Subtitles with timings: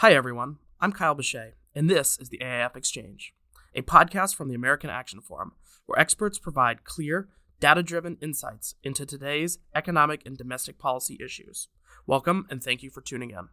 [0.00, 0.58] Hi, everyone.
[0.78, 3.32] I'm Kyle Bechet, and this is the AAF Exchange,
[3.74, 5.52] a podcast from the American Action Forum,
[5.86, 7.30] where experts provide clear,
[7.60, 11.68] data driven insights into today's economic and domestic policy issues.
[12.06, 13.48] Welcome, and thank you for tuning in.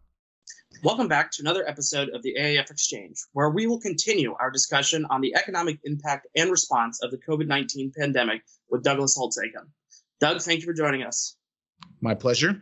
[0.83, 5.05] Welcome back to another episode of the AAF Exchange, where we will continue our discussion
[5.09, 9.69] on the economic impact and response of the COVID 19 pandemic with Douglas Holtz-Eakin.
[10.19, 11.37] Doug, thank you for joining us.
[12.01, 12.61] My pleasure.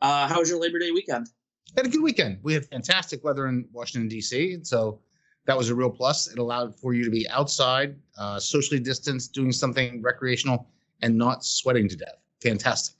[0.00, 1.28] Uh, how was your Labor Day weekend?
[1.76, 2.38] Had a good weekend.
[2.42, 5.00] We had fantastic weather in Washington D.C., and so
[5.46, 6.30] that was a real plus.
[6.30, 10.68] It allowed for you to be outside, uh, socially distanced, doing something recreational,
[11.02, 12.16] and not sweating to death.
[12.42, 12.96] Fantastic.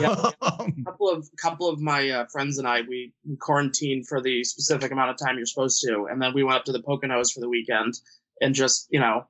[0.00, 4.42] Yeah, a couple of couple of my uh, friends and I we quarantined for the
[4.44, 7.32] specific amount of time you're supposed to, and then we went up to the Poconos
[7.32, 7.94] for the weekend
[8.40, 9.24] and just you know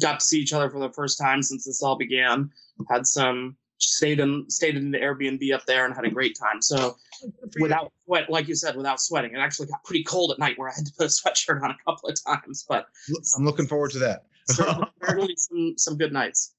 [0.00, 2.50] got to see each other for the first time since this all began.
[2.90, 6.62] Had some stayed in stayed in the Airbnb up there and had a great time.
[6.62, 6.96] So
[7.60, 10.68] without sweat, like you said, without sweating, it actually got pretty cold at night where
[10.68, 12.64] I had to put a sweatshirt on a couple of times.
[12.68, 12.86] But
[13.36, 14.24] I'm looking forward to that.
[14.48, 16.54] certainly some some good nights.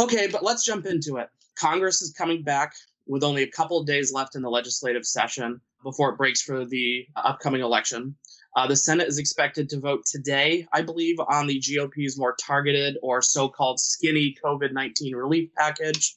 [0.00, 1.28] Okay, but let's jump into it.
[1.56, 2.74] Congress is coming back
[3.06, 6.64] with only a couple of days left in the legislative session before it breaks for
[6.64, 8.14] the upcoming election.
[8.56, 12.96] Uh, the Senate is expected to vote today, I believe, on the GOP's more targeted
[13.02, 16.16] or so called skinny COVID 19 relief package.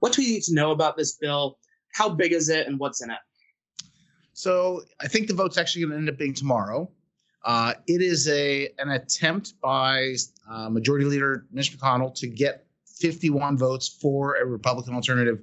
[0.00, 1.58] What do we need to know about this bill?
[1.92, 3.18] How big is it and what's in it?
[4.32, 6.90] So I think the vote's actually going to end up being tomorrow.
[7.44, 10.14] Uh, it is a an attempt by
[10.50, 12.66] uh, Majority Leader Mitch McConnell to get
[12.98, 15.40] 51 votes for a Republican alternative,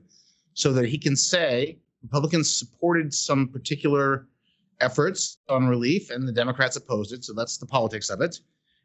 [0.54, 4.28] so that he can say Republicans supported some particular
[4.80, 7.24] efforts on relief, and the Democrats opposed it.
[7.26, 8.40] So that's the politics of it,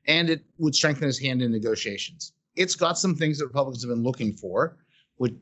[0.07, 2.33] and it would strengthen his hand in negotiations.
[2.57, 4.79] It's got some things that Republicans have been looking for,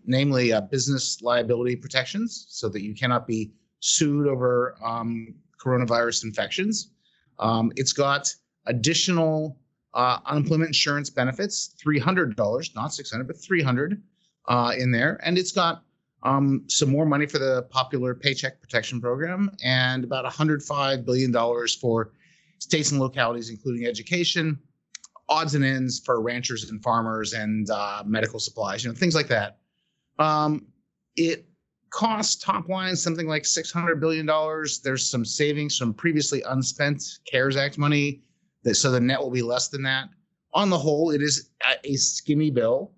[0.06, 6.90] namely uh, business liability protections, so that you cannot be sued over um, coronavirus infections.
[7.38, 8.34] Um, it's got
[8.66, 9.58] additional
[9.94, 14.02] uh, unemployment insurance benefits, $300, not 600, but 300
[14.48, 15.20] uh, in there.
[15.24, 15.82] And it's got
[16.22, 21.32] um, some more money for the popular Paycheck Protection Program and about $105 billion
[21.80, 22.12] for
[22.58, 24.58] states and localities, including education,
[25.28, 29.28] odds and ends for ranchers and farmers and uh, medical supplies, you know, things like
[29.28, 29.59] that.
[30.20, 30.66] Um,
[31.16, 31.46] it
[31.90, 34.26] costs top line something like $600 billion.
[34.84, 38.22] There's some savings from previously unspent CARES Act money,
[38.62, 40.08] that, so the net will be less than that.
[40.52, 41.50] On the whole, it is
[41.84, 42.92] a skinny bill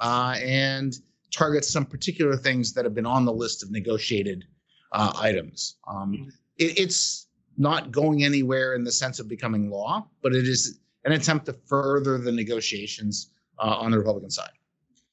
[0.00, 0.94] uh, and
[1.32, 4.44] targets some particular things that have been on the list of negotiated
[4.92, 5.76] uh, items.
[5.88, 10.80] Um, it, it's not going anywhere in the sense of becoming law, but it is
[11.04, 14.50] an attempt to further the negotiations uh, on the Republican side.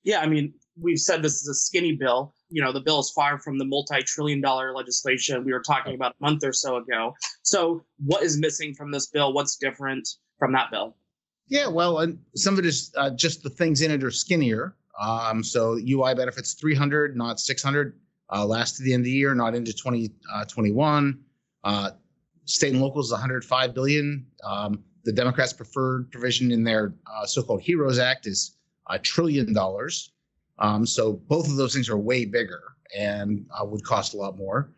[0.04, 2.34] Yeah, I mean, we've said this is a skinny bill.
[2.50, 6.16] You know the bill is far from the multi-trillion dollar legislation we were talking about
[6.20, 7.14] a month or so ago.
[7.44, 9.34] So what is missing from this bill?
[9.34, 10.96] What's different from that bill?
[11.48, 14.76] Yeah well and some of it is uh, just the things in it are skinnier.
[15.00, 18.00] Um, so ui benefits 300 not 600
[18.34, 21.20] uh, last to the end of the year not into 2021
[21.64, 21.92] uh, uh,
[22.46, 24.26] state and locals 105 billion.
[24.44, 28.58] Um, the democrats preferred provision in their uh, so-called heroes act is
[28.90, 30.12] a trillion dollars
[30.62, 32.62] um, so both of those things are way bigger
[32.98, 34.72] and uh, would cost a lot more.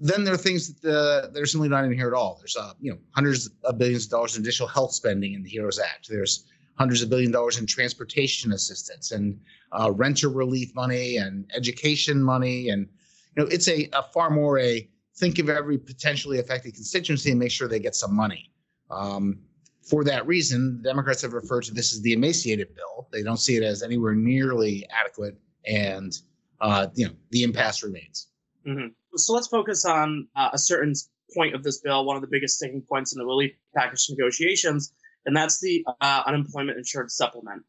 [0.00, 2.36] Then there are things that, the, that are simply not in here at all.
[2.40, 5.48] There's uh, you know hundreds of billions of dollars in additional health spending in the
[5.48, 6.08] HEROES Act.
[6.08, 6.44] There's
[6.74, 9.38] hundreds of billion dollars in transportation assistance and
[9.70, 12.88] uh, renter relief money and education money and
[13.36, 17.38] you know it's a, a far more a think of every potentially affected constituency and
[17.38, 18.50] make sure they get some money.
[18.90, 19.38] Um,
[19.82, 23.08] for that reason, Democrats have referred to this as the emaciated bill.
[23.12, 26.16] They don't see it as anywhere nearly adequate, and
[26.60, 28.28] uh, you know the impasse remains.
[28.66, 28.88] Mm-hmm.
[29.16, 30.94] So let's focus on uh, a certain
[31.34, 34.92] point of this bill, one of the biggest sticking points in the relief package negotiations,
[35.26, 37.62] and that's the uh, unemployment insurance supplement.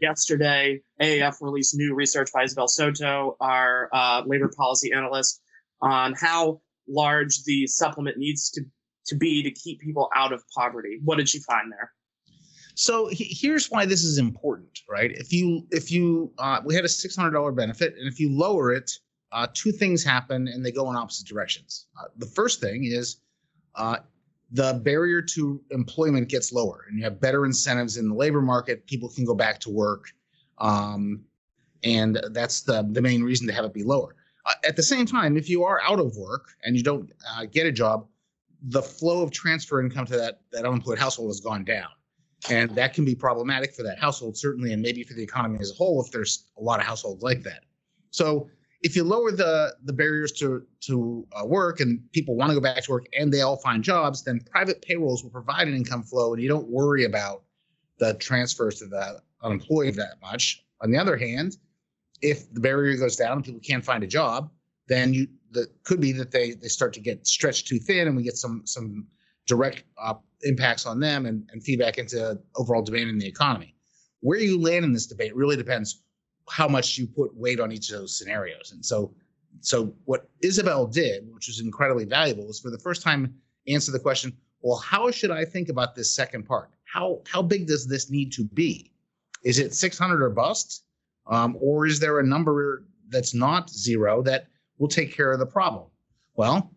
[0.00, 5.42] Yesterday, AAF released new research by Isabel Soto, our uh, labor policy analyst,
[5.82, 8.62] on how large the supplement needs to
[9.08, 11.00] to be to keep people out of poverty.
[11.04, 11.92] What did she find there?
[12.74, 15.10] So here's why this is important, right?
[15.10, 18.30] If you if you uh, we had a six hundred dollar benefit, and if you
[18.30, 18.92] lower it,
[19.32, 21.86] uh, two things happen, and they go in opposite directions.
[22.00, 23.16] Uh, the first thing is
[23.74, 23.96] uh,
[24.52, 28.86] the barrier to employment gets lower, and you have better incentives in the labor market.
[28.86, 30.12] People can go back to work,
[30.58, 31.24] um,
[31.82, 34.14] and that's the the main reason to have it be lower.
[34.46, 37.44] Uh, at the same time, if you are out of work and you don't uh,
[37.46, 38.06] get a job,
[38.62, 41.88] the flow of transfer income to that that unemployed household has gone down
[42.50, 45.70] and that can be problematic for that household certainly and maybe for the economy as
[45.70, 47.64] a whole if there's a lot of households like that
[48.10, 48.48] so
[48.82, 52.60] if you lower the the barriers to to uh, work and people want to go
[52.60, 56.02] back to work and they all find jobs, then private payrolls will provide an income
[56.02, 57.42] flow, and you don't worry about
[57.98, 60.64] the transfers to the unemployed that much.
[60.80, 61.56] On the other hand,
[62.22, 64.50] if the barrier goes down and people can't find a job,
[64.88, 68.16] then you the could be that they they start to get stretched too thin, and
[68.16, 69.06] we get some some
[69.46, 73.74] direct uh, impacts on them and, and feedback into overall demand in the economy.
[74.20, 76.02] Where you land in this debate really depends
[76.50, 78.72] how much you put weight on each of those scenarios.
[78.72, 79.14] And so,
[79.60, 83.34] so what Isabel did, which was incredibly valuable, was for the first time
[83.66, 86.70] answer the question, well, how should I think about this second part?
[86.84, 88.92] How how big does this need to be?
[89.44, 90.84] Is it 600 or bust,
[91.26, 95.46] um, or is there a number that's not zero that will take care of the
[95.46, 95.86] problem?
[96.34, 96.70] Well,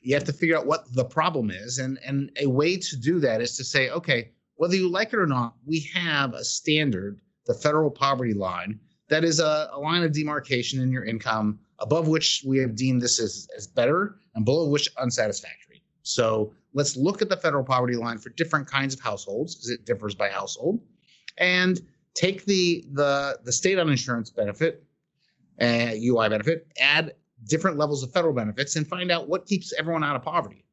[0.00, 3.18] you have to figure out what the problem is, and and a way to do
[3.20, 7.20] that is to say, okay, whether you like it or not, we have a standard,
[7.46, 8.78] the federal poverty line,
[9.08, 13.00] that is a, a line of demarcation in your income above which we have deemed
[13.00, 15.82] this as, as better and below which unsatisfactory.
[16.02, 19.84] So let's look at the federal poverty line for different kinds of households because it
[19.84, 20.80] differs by household,
[21.38, 21.80] and
[22.14, 24.84] take the the the state uninsurance benefit,
[25.60, 27.14] uh, UI benefit, add
[27.44, 30.64] different levels of federal benefits, and find out what keeps everyone out of poverty.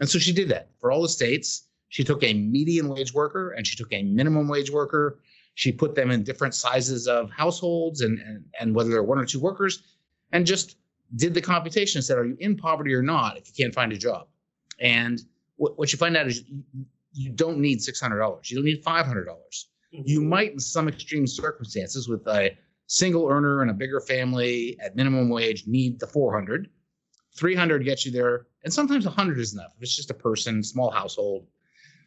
[0.00, 1.68] And so she did that for all the states.
[1.88, 5.20] She took a median wage worker and she took a minimum wage worker
[5.54, 9.24] she put them in different sizes of households and, and, and whether they're one or
[9.24, 9.82] two workers
[10.32, 10.76] and just
[11.16, 13.92] did the computation and said, are you in poverty or not if you can't find
[13.92, 14.26] a job?
[14.80, 15.20] And
[15.56, 16.64] what, what you find out is you,
[17.12, 18.50] you don't need $600.
[18.50, 19.36] You don't need $500.
[19.92, 20.28] You mm-hmm.
[20.28, 22.50] might, in some extreme circumstances, with a
[22.86, 26.68] single earner and a bigger family at minimum wage, need the 400.
[27.36, 30.90] 300 gets you there, and sometimes 100 is enough if it's just a person, small
[30.90, 31.46] household.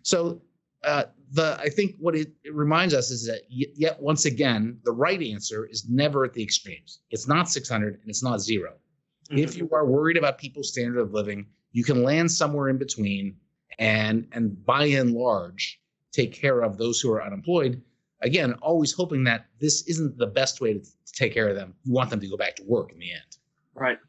[0.04, 0.42] So
[0.84, 4.92] uh, the I think what it, it, reminds us is that yet once again the
[4.92, 7.02] right answer is never at the extremes.
[7.10, 9.38] It's not 600 and it's not 0 mm-hmm.
[9.38, 13.36] If you are worried about people's standard of living, you can land somewhere in between
[13.80, 15.82] and and by and large
[16.14, 17.82] take care of those who are unemployed.
[18.22, 21.76] Again, always hoping that this isn't the best way to, to take care of them.
[21.84, 23.38] You want them to go back to work in the end.
[23.76, 24.00] Right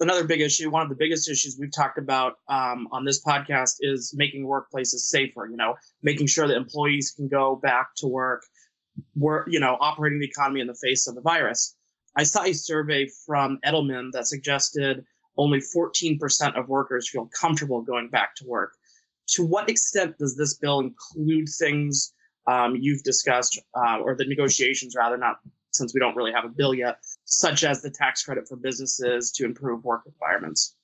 [0.00, 3.76] another big issue, one of the biggest issues we've talked about um, on this podcast
[3.80, 5.46] is making workplaces safer.
[5.46, 8.42] You know, making sure that employees can go back to work,
[9.14, 11.76] work, you know, operating the economy in the face of the virus.
[12.16, 15.04] I saw a survey from Edelman that suggested
[15.36, 18.72] only 14% of workers feel comfortable going back to work.
[19.34, 22.12] To what extent does this bill include things
[22.46, 25.40] um, you've discussed, uh, or the negotiations rather, not
[25.72, 29.30] since we don't really have a bill yet, such as the tax credit for businesses
[29.32, 30.74] to improve work environments.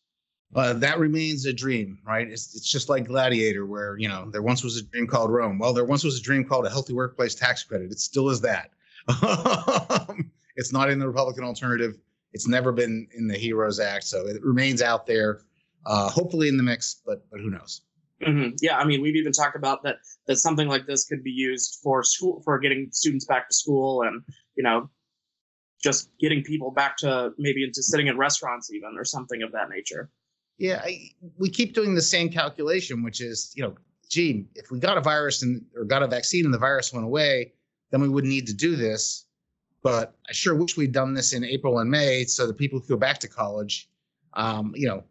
[0.54, 2.28] Uh, that remains a dream, right?
[2.28, 5.58] It's, it's just like Gladiator, where you know there once was a dream called Rome.
[5.58, 7.90] Well, there once was a dream called a healthy workplace tax credit.
[7.90, 8.70] It still is that.
[10.56, 11.98] it's not in the Republican alternative.
[12.32, 15.42] It's never been in the Heroes Act, so it remains out there.
[15.84, 17.82] Uh, hopefully in the mix, but but who knows?
[18.22, 18.56] Mm-hmm.
[18.62, 19.96] Yeah, I mean, we've even talked about that
[20.26, 24.02] that something like this could be used for school for getting students back to school
[24.02, 24.22] and
[24.56, 24.90] you know,
[25.82, 29.68] just getting people back to maybe into sitting in restaurants even or something of that
[29.68, 30.10] nature.
[30.58, 33.74] Yeah, I, we keep doing the same calculation, which is, you know,
[34.08, 37.04] gee, if we got a virus and or got a vaccine and the virus went
[37.04, 37.52] away,
[37.90, 39.26] then we wouldn't need to do this.
[39.82, 42.88] But I sure wish we'd done this in April and May so that people could
[42.88, 43.88] go back to college.
[44.32, 45.04] Um, you know,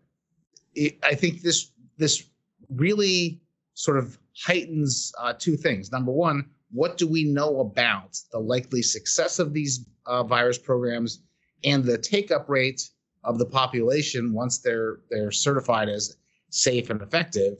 [0.74, 2.24] it, I think this this
[2.70, 3.42] really
[3.74, 5.92] sort of heightens uh, two things.
[5.92, 11.22] Number one, what do we know about the likely success of these uh, virus programs
[11.64, 12.90] and the take up rate
[13.24, 16.18] of the population once they're they're certified as
[16.50, 17.54] safe and effective?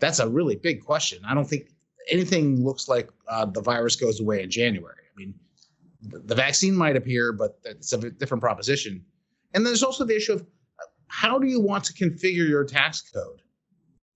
[0.00, 1.22] That's a really big question.
[1.24, 1.70] I don't think
[2.10, 5.02] anything looks like uh, the virus goes away in January.
[5.12, 5.34] I mean,
[6.02, 9.04] the, vaccine might appear, but it's a different proposition.
[9.54, 10.46] And there's also the issue of
[11.08, 13.42] how do you want to configure your tax code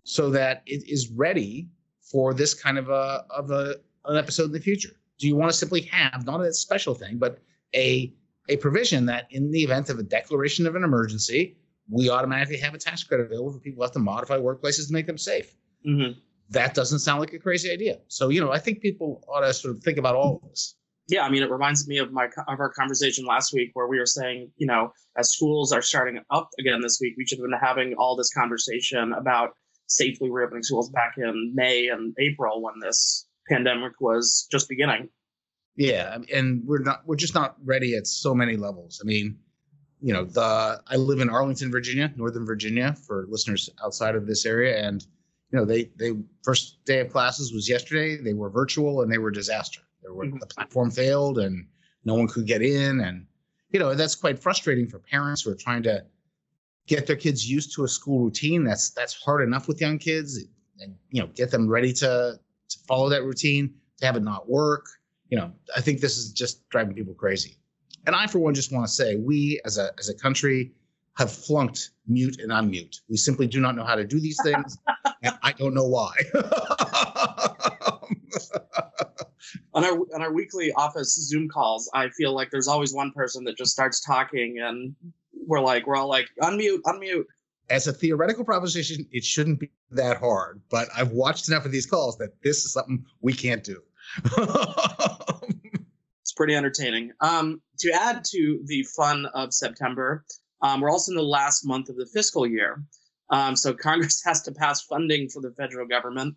[0.04, 1.68] so that it is ready
[2.00, 4.96] for this kind of a of a an episode in the future?
[5.18, 7.38] Do you want to simply have not a special thing, but
[7.74, 8.12] a
[8.48, 11.56] a provision that in the event of a declaration of an emergency,
[11.88, 14.92] we automatically have a tax credit available for people who have to modify workplaces to
[14.92, 15.54] make them safe?
[15.86, 16.18] Mm-hmm.
[16.50, 17.98] That doesn't sound like a crazy idea.
[18.08, 20.74] So you know, I think people ought to sort of think about all of this.
[21.08, 23.98] Yeah, I mean, it reminds me of my of our conversation last week where we
[23.98, 27.48] were saying, you know, as schools are starting up again this week, we should have
[27.48, 29.50] been having all this conversation about
[29.96, 35.08] safely reopening schools back in May and April when this pandemic was just beginning.
[35.76, 39.00] Yeah, and we're not we're just not ready at so many levels.
[39.02, 39.38] I mean,
[40.00, 44.44] you know, the I live in Arlington, Virginia, Northern Virginia, for listeners outside of this
[44.44, 45.04] area, and
[45.50, 48.16] you know, they they first day of classes was yesterday.
[48.16, 49.80] They were virtual and they were disaster.
[50.02, 50.38] There were mm-hmm.
[50.38, 51.66] the platform failed and
[52.04, 53.26] no one could get in, and
[53.70, 56.04] you know that's quite frustrating for parents who are trying to
[56.92, 58.64] get their kids used to a school routine.
[58.64, 60.44] That's that's hard enough with young kids,
[60.80, 63.74] and you know get them ready to to follow that routine.
[63.98, 64.86] To have it not work,
[65.28, 67.56] you know, I think this is just driving people crazy.
[68.06, 70.72] And I, for one, just want to say we as a as a country
[71.14, 73.00] have flunked mute and unmute.
[73.08, 74.76] We simply do not know how to do these things,
[75.22, 76.12] and I don't know why.
[79.74, 83.44] on our on our weekly office Zoom calls, I feel like there's always one person
[83.44, 84.94] that just starts talking, and
[85.46, 87.24] we're like, we're all like, unmute, unmute.
[87.70, 91.86] As a theoretical proposition, it shouldn't be that hard, but I've watched enough of these
[91.86, 93.80] calls that this is something we can't do.
[96.20, 97.12] it's pretty entertaining.
[97.20, 100.24] Um, to add to the fun of September,
[100.60, 102.82] um, we're also in the last month of the fiscal year.
[103.30, 106.36] Um, so Congress has to pass funding for the federal government.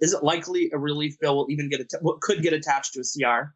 [0.00, 3.02] Is it likely a relief bill will even get att- could get attached to a
[3.02, 3.54] CR?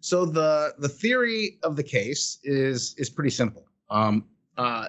[0.00, 3.66] So the the theory of the case is is pretty simple.
[3.90, 4.24] Um,
[4.56, 4.88] uh,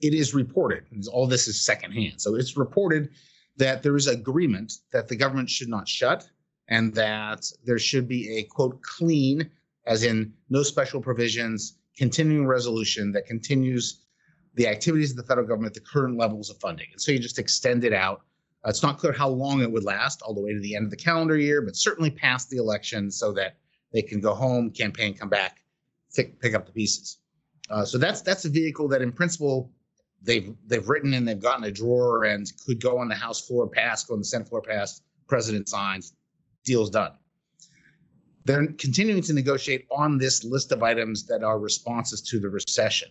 [0.00, 0.84] it is reported.
[1.12, 2.20] All this is secondhand.
[2.20, 3.10] So it's reported
[3.56, 6.28] that there is agreement that the government should not shut,
[6.68, 9.50] and that there should be a quote clean,
[9.86, 14.02] as in no special provisions, continuing resolution that continues
[14.54, 16.86] the activities of the federal government at the current levels of funding.
[16.92, 18.22] And so you just extend it out.
[18.64, 20.84] Uh, it's not clear how long it would last, all the way to the end
[20.84, 23.56] of the calendar year, but certainly past the election so that
[23.92, 25.58] they can go home, campaign, come back,
[26.14, 27.18] pick, pick up the pieces.
[27.70, 29.70] Uh, so that's that's a vehicle that, in principle,
[30.22, 33.68] they've they've written and they've gotten a drawer and could go on the House floor,
[33.68, 35.02] pass, go on the Senate floor, pass.
[35.26, 36.14] President signs,
[36.64, 37.12] deal's done.
[38.46, 43.08] They're continuing to negotiate on this list of items that are responses to the recession,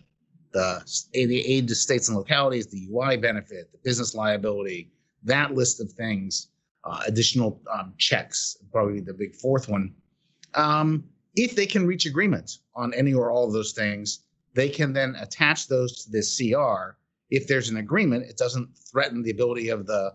[0.52, 4.90] the the aid to states and localities, the UI benefit, the business liability,
[5.22, 6.48] that list of things,
[6.82, 9.94] uh, additional um, checks, probably the big fourth one.
[10.54, 11.04] Um,
[11.36, 14.24] if they can reach agreement on any or all of those things,
[14.54, 16.96] they can then attach those to this CR.
[17.30, 20.14] If there's an agreement, it doesn't threaten the ability of the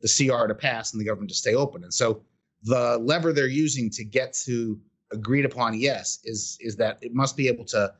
[0.00, 1.82] the CR to pass and the government to stay open.
[1.82, 2.22] And so
[2.62, 4.78] the lever they're using to get to
[5.12, 7.92] agreed upon yes is is that it must be able to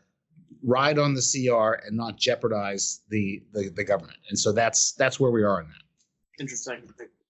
[0.63, 4.19] ride on the CR and not jeopardize the, the the, government.
[4.29, 6.43] And so that's that's where we are in that.
[6.43, 6.83] Interesting.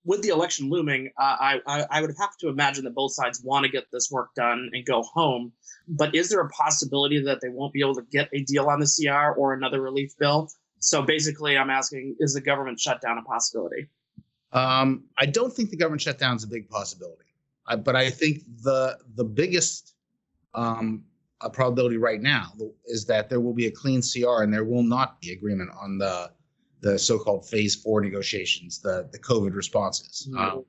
[0.06, 3.40] With the election looming, uh, I, I I would have to imagine that both sides
[3.42, 5.52] want to get this work done and go home.
[5.88, 8.80] But is there a possibility that they won't be able to get a deal on
[8.80, 10.50] the CR or another relief bill?
[10.78, 13.88] So basically, I'm asking: Is the government shutdown a possibility?
[14.52, 17.25] Um, I don't think the government shutdown is a big possibility,
[17.66, 19.94] I, but I think the the biggest
[20.54, 21.04] um,
[21.52, 22.52] probability right now
[22.87, 25.99] is that there will be a clean CR and there will not be agreement on
[25.99, 26.30] the
[26.84, 30.28] the so-called phase four negotiations, the the COVID responses.
[30.30, 30.38] Mm-hmm.
[30.38, 30.64] Um,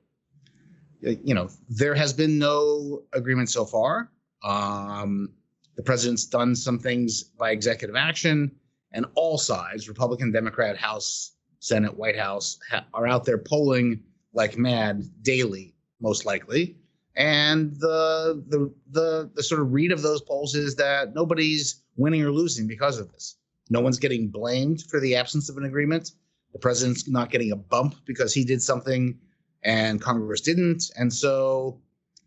[1.01, 4.09] you know, there has been no agreement so far.
[4.41, 5.33] Um,
[5.75, 8.49] the president's done some things by executive action,
[8.93, 14.01] and all sides, Republican, Democrat, House, Senate, White House, ha- are out there polling
[14.33, 16.77] like mad daily, most likely.
[17.17, 22.23] And the, the the the sort of read of those polls is that nobody's winning
[22.23, 23.35] or losing because of this.
[23.69, 26.11] No one's getting blamed for the absence of an agreement.
[26.53, 29.17] The president's not getting a bump because he did something
[29.63, 30.91] and Congress didn't.
[30.97, 31.79] And so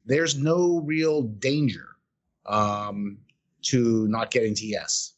[0.04, 1.96] there's no real danger
[2.46, 3.18] um,
[3.62, 5.14] to not getting to yes.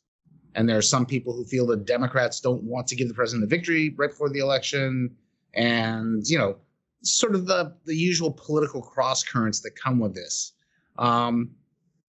[0.54, 3.44] And there are some people who feel that Democrats don't want to give the president
[3.44, 5.14] a victory right before the election.
[5.54, 6.56] And, you know,
[7.02, 10.52] sort of the, the usual political cross currents that come with this.
[10.98, 11.50] Um,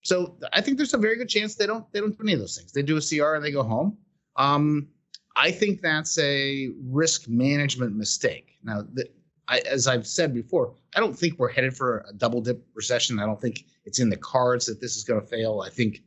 [0.01, 2.39] so I think there's a very good chance they don't they don't do any of
[2.39, 2.71] those things.
[2.71, 3.97] They do a CR and they go home.
[4.35, 4.87] Um,
[5.35, 8.57] I think that's a risk management mistake.
[8.63, 9.07] Now, the,
[9.47, 13.19] I, as I've said before, I don't think we're headed for a double dip recession.
[13.19, 15.63] I don't think it's in the cards that this is going to fail.
[15.65, 16.01] I think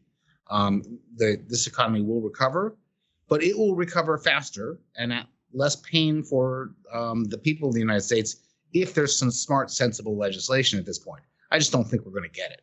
[0.51, 0.83] um,
[1.17, 2.77] the this economy will recover,
[3.29, 7.81] but it will recover faster and at less pain for um, the people of the
[7.81, 8.37] United States
[8.73, 11.23] if there's some smart, sensible legislation at this point.
[11.53, 12.63] I just don't think we're going to get it.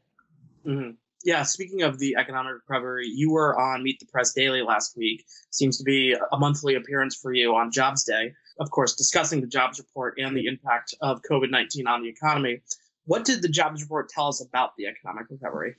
[0.67, 0.91] Mm-hmm.
[1.23, 5.23] Yeah, speaking of the economic recovery, you were on Meet the Press Daily last week.
[5.51, 8.33] Seems to be a monthly appearance for you on Jobs Day.
[8.59, 12.61] Of course, discussing the jobs report and the impact of COVID 19 on the economy.
[13.05, 15.75] What did the jobs report tell us about the economic recovery?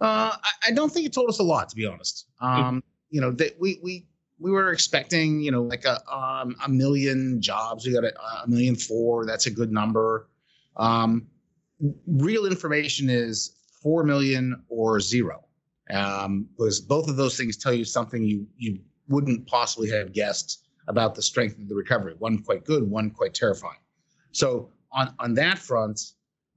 [0.00, 2.26] Uh, I, don't think it told us a lot, to be honest.
[2.40, 2.78] Um, mm-hmm.
[3.10, 4.06] You know, that we we
[4.38, 7.86] we were expecting, you know, like a um, a million jobs.
[7.86, 8.12] We got a,
[8.44, 9.24] a million four.
[9.24, 10.28] That's a good number.
[10.76, 11.28] Um,
[12.06, 13.55] real information is
[13.86, 15.44] 4 million or zero.
[15.90, 20.66] Um, because both of those things tell you something you, you wouldn't possibly have guessed
[20.88, 22.16] about the strength of the recovery.
[22.18, 23.78] One quite good, one quite terrifying.
[24.32, 26.00] So on, on that front,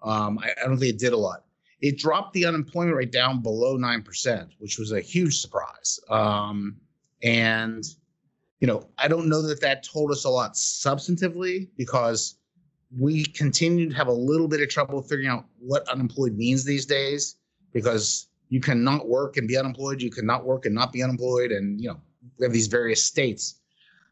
[0.02, 1.46] um, I, I, don't think it did a lot.
[1.82, 6.00] it dropped the unemployment rate down below 9%, which was a huge surprise.
[6.10, 6.78] Um,
[7.22, 7.84] and,
[8.60, 12.39] you know, I don't know that that told us a lot substantively because
[12.98, 16.86] we continue to have a little bit of trouble figuring out what unemployed means these
[16.86, 17.36] days
[17.72, 21.52] because you cannot work and be unemployed, you cannot work and not be unemployed.
[21.52, 22.00] And, you know,
[22.38, 23.62] we have these various states.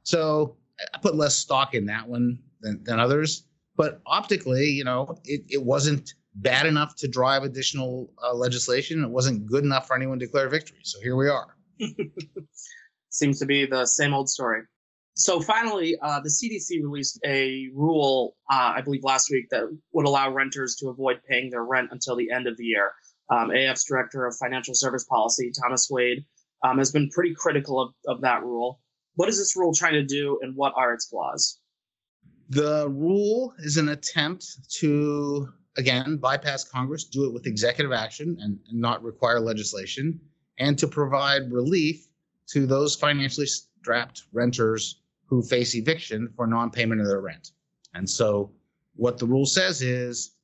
[0.04, 0.56] So
[0.94, 3.44] I put less stock in that one than, than others.
[3.76, 9.04] But optically, you know, it, it wasn't bad enough to drive additional uh, legislation.
[9.04, 10.80] It wasn't good enough for anyone to declare victory.
[10.84, 11.56] So here we are.
[13.10, 14.64] Seems to be the same old story.
[15.18, 20.06] So finally, uh, the CDC released a rule, uh, I believe last week, that would
[20.06, 22.92] allow renters to avoid paying their rent until the end of the year.
[23.30, 26.24] Um, AF's director of financial service policy, Thomas Wade,
[26.64, 28.80] um, has been pretty critical of, of that rule.
[29.16, 31.60] What is this rule trying to do, and what are its flaws?
[32.50, 34.46] The rule is an attempt
[34.80, 40.20] to again, bypass Congress, do it with executive action and, and not require legislation,
[40.60, 42.08] and to provide relief
[42.50, 47.52] to those financially strapped renters who face eviction for non-payment of their rent.
[47.94, 48.52] And so
[48.96, 50.36] what the rule says is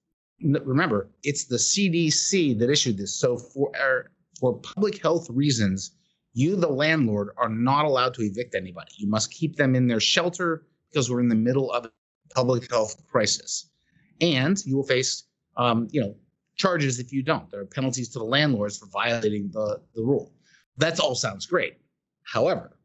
[0.41, 3.15] remember, it's the CDC that issued this.
[3.15, 3.71] So for
[4.39, 5.91] for public health reasons,
[6.33, 8.91] you the landlord are not allowed to evict anybody.
[8.97, 11.91] You must keep them in their shelter because we're in the middle of a
[12.33, 13.69] public health crisis
[14.21, 15.23] and you will face
[15.57, 16.15] um, you know
[16.55, 17.49] charges if you don't.
[17.49, 20.31] There are penalties to the landlords for violating the, the rule.
[20.77, 21.77] That all sounds great.
[22.23, 22.77] However,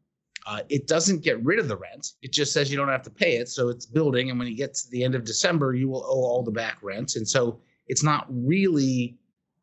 [0.49, 2.13] uh, it doesn't get rid of the rent.
[2.23, 3.49] It just says you don't have to pay it.
[3.49, 4.31] So it's building.
[4.31, 6.79] And when you get to the end of December, you will owe all the back
[6.81, 7.15] rent.
[7.17, 9.19] And so it's not really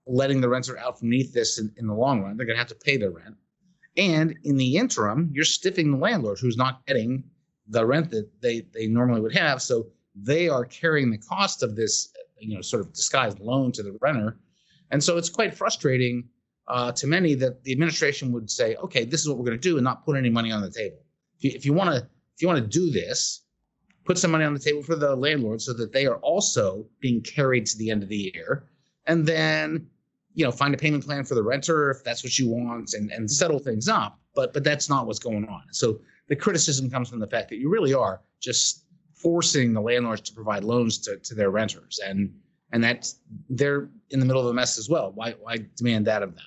[0.07, 2.37] letting the renter out from beneath this in, in the long run.
[2.37, 3.35] They're going to have to pay their rent.
[3.97, 7.25] And in the interim, you're stiffing the landlord who's not getting
[7.67, 9.61] the rent that they, they normally would have.
[9.63, 13.83] So they are carrying the cost of this, you know, sort of disguised loan to
[13.83, 14.39] the renter.
[14.93, 16.29] And so it's quite frustrating
[16.69, 19.69] uh, to many that the administration would say, okay, this is what we're going to
[19.69, 20.99] do and not put any money on the table.
[21.41, 23.43] If you want to, if you want to do this,
[24.05, 27.21] put some money on the table for the landlord so that they are also being
[27.23, 28.65] carried to the end of the year.
[29.07, 29.87] And then,
[30.35, 33.11] you know, find a payment plan for the renter if that's what you want and,
[33.11, 34.19] and settle things up.
[34.35, 35.63] But but that's not what's going on.
[35.71, 40.21] So the criticism comes from the fact that you really are just forcing the landlords
[40.21, 42.33] to provide loans to, to their renters and
[42.73, 46.23] and that's they're in the middle of a mess as well why why demand that
[46.23, 46.45] of them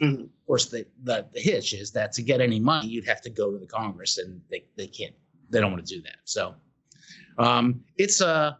[0.00, 0.22] mm-hmm.
[0.22, 3.30] of course the, the the hitch is that to get any money you'd have to
[3.30, 5.14] go to the congress and they, they can't
[5.50, 6.54] they don't want to do that so
[7.38, 8.58] um, it's a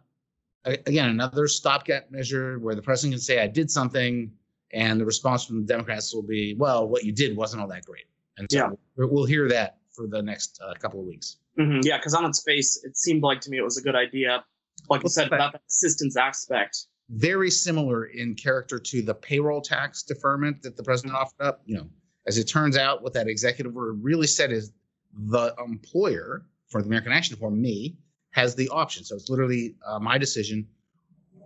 [0.65, 4.31] again another stopgap measure where the president can say i did something
[4.71, 7.83] and the response from the democrats will be well what you did wasn't all that
[7.85, 8.05] great
[8.37, 8.69] and so yeah.
[8.95, 11.81] we'll hear that for the next uh, couple of weeks Mm-hmm.
[11.83, 14.43] Yeah, because on its face, it seemed like to me it was a good idea.
[14.89, 16.85] Like you said, about the assistance aspect.
[17.09, 21.23] Very similar in character to the payroll tax deferment that the president mm-hmm.
[21.23, 21.61] offered up.
[21.65, 21.89] You know,
[22.27, 24.71] as it turns out, what that executive order really said is
[25.13, 27.97] the employer for the American Action Forum, me,
[28.31, 29.03] has the option.
[29.03, 30.67] So it's literally uh, my decision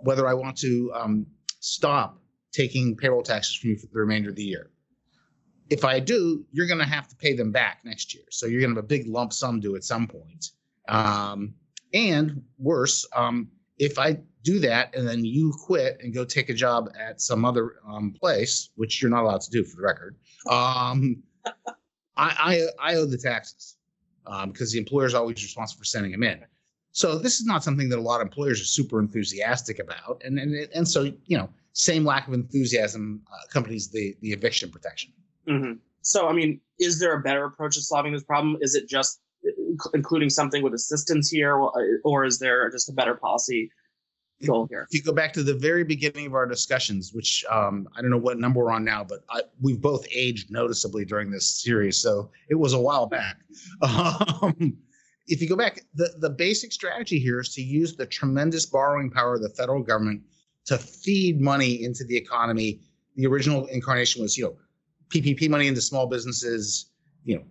[0.01, 1.25] whether I want to um,
[1.61, 2.19] stop
[2.51, 4.69] taking payroll taxes from you for the remainder of the year
[5.69, 8.23] if I do, you're going to have to pay them back next year.
[8.29, 10.51] So you're going to have a big lump sum due at some point.
[10.87, 11.55] Um,
[11.93, 16.53] and worse, um, if I do that and then you quit and go take a
[16.53, 20.15] job at some other um, place, which you're not allowed to do for the record,
[20.49, 21.23] um,
[22.15, 23.77] I, I, I, owe the taxes
[24.23, 26.45] because um, the employer is always responsible for sending them in.
[26.91, 30.37] So this is not something that a lot of employers are super enthusiastic about, and
[30.37, 35.11] and and so you know, same lack of enthusiasm uh, accompanies the the eviction protection.
[35.47, 35.73] Mm-hmm.
[36.03, 38.57] So, I mean, is there a better approach to solving this problem?
[38.61, 39.21] Is it just
[39.93, 41.55] including something with assistance here,
[42.03, 43.71] or is there just a better policy
[44.45, 44.87] goal here?
[44.89, 48.11] If you go back to the very beginning of our discussions, which um, I don't
[48.11, 51.97] know what number we're on now, but I, we've both aged noticeably during this series,
[51.97, 53.37] so it was a while back.
[54.41, 54.77] Um,
[55.27, 59.09] if you go back, the, the basic strategy here is to use the tremendous borrowing
[59.09, 60.21] power of the federal government
[60.65, 62.81] to feed money into the economy.
[63.15, 64.55] The original incarnation was, you know,
[65.09, 66.91] PPP money into small businesses,
[67.23, 67.43] you know,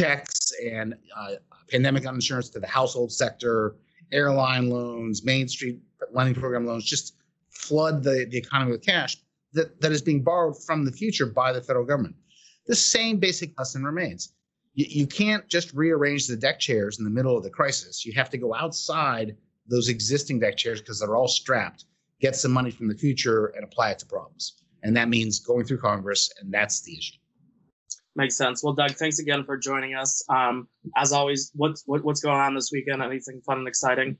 [0.00, 1.32] checks and uh,
[1.70, 3.76] pandemic insurance to the household sector,
[4.12, 5.80] airline loans, Main Street
[6.12, 7.16] lending program loans, just
[7.50, 9.16] flood the, the economy with cash
[9.52, 12.14] that, that is being borrowed from the future by the federal government.
[12.66, 14.32] The same basic lesson remains.
[14.74, 18.04] You, you can't just rearrange the deck chairs in the middle of the crisis.
[18.06, 19.36] You have to go outside
[19.68, 21.84] those existing deck chairs because they're all strapped,
[22.20, 25.64] get some money from the future and apply it to problems and that means going
[25.64, 27.16] through Congress, and that's the issue.
[28.16, 28.62] Makes sense.
[28.64, 30.24] Well, Doug, thanks again for joining us.
[30.28, 33.02] Um, as always, what's what, what's going on this weekend?
[33.02, 34.18] Anything fun and exciting?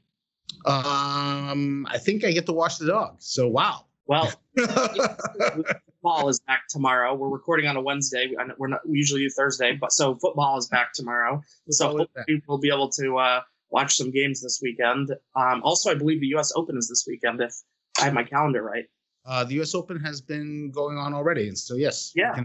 [0.64, 3.16] Um, I think I get to watch the dog.
[3.18, 3.86] So wow.
[4.06, 7.14] Well, football is back tomorrow.
[7.14, 8.32] We're recording on a Wednesday.
[8.58, 11.42] We're not we usually do Thursday, but so football is back tomorrow.
[11.70, 15.14] So hopefully we'll be able to uh, watch some games this weekend.
[15.36, 16.52] Um, also, I believe the U.S.
[16.56, 17.40] Open is this weekend.
[17.40, 17.54] If
[18.00, 18.84] I have my calendar right.
[19.26, 19.74] Uh, the U.S.
[19.74, 22.42] Open has been going on already, and so yes, yeah,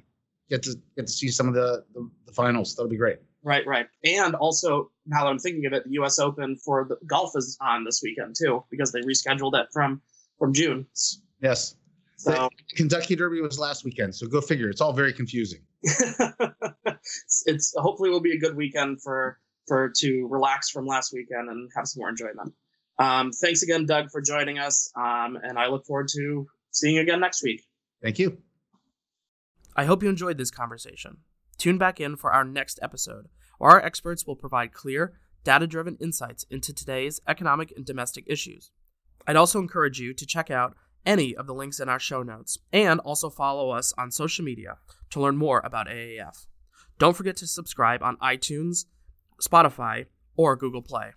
[0.49, 2.75] get to get to see some of the, the, the finals.
[2.75, 3.17] That'll be great.
[3.43, 6.17] Right, right, and also now that I'm thinking of it, the U.S.
[6.17, 10.01] Open for the golf is on this weekend too because they rescheduled it from
[10.39, 10.87] from June.
[11.41, 11.75] Yes.
[12.17, 14.69] So the Kentucky Derby was last weekend, so go figure.
[14.69, 15.59] It's all very confusing.
[15.83, 21.49] it's, it's hopefully will be a good weekend for for to relax from last weekend
[21.49, 22.53] and have some more enjoyment.
[22.99, 27.01] Um, thanks again, Doug, for joining us, um, and I look forward to seeing you
[27.01, 27.63] again next week.
[28.01, 28.37] Thank you.
[29.75, 31.17] I hope you enjoyed this conversation.
[31.57, 35.97] Tune back in for our next episode, where our experts will provide clear, data driven
[35.97, 38.71] insights into today's economic and domestic issues.
[39.27, 42.57] I'd also encourage you to check out any of the links in our show notes
[42.73, 44.77] and also follow us on social media
[45.11, 46.47] to learn more about AAF.
[46.97, 48.85] Don't forget to subscribe on iTunes,
[49.41, 50.05] Spotify,
[50.37, 51.11] or Google Play.